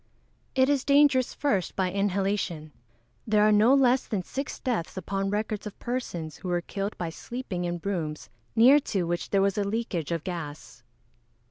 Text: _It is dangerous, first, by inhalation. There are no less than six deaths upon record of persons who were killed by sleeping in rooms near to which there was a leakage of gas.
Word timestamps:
_It 0.55 0.67
is 0.67 0.83
dangerous, 0.83 1.35
first, 1.35 1.75
by 1.75 1.91
inhalation. 1.91 2.71
There 3.27 3.43
are 3.47 3.51
no 3.51 3.75
less 3.75 4.07
than 4.07 4.23
six 4.23 4.59
deaths 4.59 4.97
upon 4.97 5.29
record 5.29 5.67
of 5.67 5.77
persons 5.77 6.37
who 6.37 6.47
were 6.47 6.61
killed 6.61 6.97
by 6.97 7.11
sleeping 7.11 7.65
in 7.65 7.79
rooms 7.83 8.31
near 8.55 8.79
to 8.79 9.03
which 9.03 9.29
there 9.29 9.43
was 9.43 9.59
a 9.59 9.63
leakage 9.63 10.11
of 10.11 10.23
gas. 10.23 10.81